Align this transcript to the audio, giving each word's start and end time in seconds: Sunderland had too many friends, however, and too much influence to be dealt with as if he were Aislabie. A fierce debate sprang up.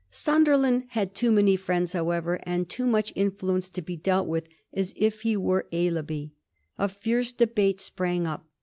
Sunderland 0.09 0.85
had 0.87 1.13
too 1.13 1.29
many 1.31 1.55
friends, 1.55 1.93
however, 1.93 2.39
and 2.41 2.67
too 2.67 2.87
much 2.87 3.13
influence 3.15 3.69
to 3.69 3.83
be 3.83 3.95
dealt 3.95 4.27
with 4.27 4.47
as 4.73 4.95
if 4.97 5.21
he 5.21 5.37
were 5.37 5.67
Aislabie. 5.71 6.31
A 6.79 6.89
fierce 6.89 7.31
debate 7.31 7.79
sprang 7.79 8.25
up. 8.25 8.47